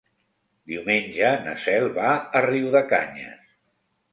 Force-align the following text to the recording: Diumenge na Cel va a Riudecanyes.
Diumenge 0.69 1.29
na 1.47 1.53
Cel 1.65 1.85
va 1.99 2.09
a 2.41 2.43
Riudecanyes. 2.49 3.45